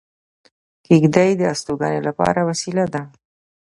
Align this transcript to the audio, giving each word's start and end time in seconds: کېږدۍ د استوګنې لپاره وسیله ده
کېږدۍ 0.85 1.29
د 1.39 1.41
استوګنې 1.53 2.01
لپاره 2.07 2.39
وسیله 2.49 2.85
ده 2.93 3.01